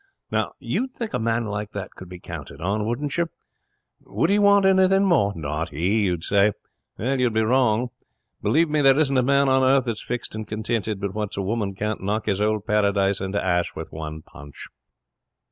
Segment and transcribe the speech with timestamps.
[0.31, 3.29] 'Now you'd think a man like that could be counted on, wouldn't you?
[3.99, 5.31] Would he want anything more?
[5.35, 6.53] Not he, you'd say.
[6.97, 7.91] You'd be wrong.
[8.41, 11.43] Believe me, there isn't a man on earth that's fixed and contented but what a
[11.43, 14.69] woman can't knock his old Paradise into 'ash with one punch.